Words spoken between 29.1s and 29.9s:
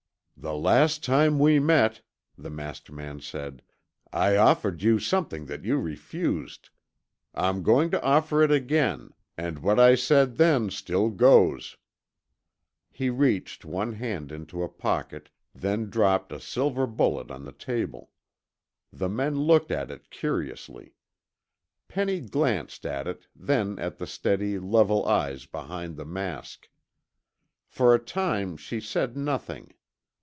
nothing.